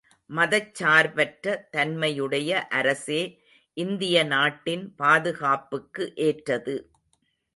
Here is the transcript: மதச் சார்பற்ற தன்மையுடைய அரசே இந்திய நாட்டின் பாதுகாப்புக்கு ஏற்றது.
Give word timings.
மதச் 0.29 0.75
சார்பற்ற 0.75 1.67
தன்மையுடைய 1.71 2.51
அரசே 2.69 3.19
இந்திய 3.77 4.23
நாட்டின் 4.23 4.85
பாதுகாப்புக்கு 4.95 6.05
ஏற்றது. 6.21 6.75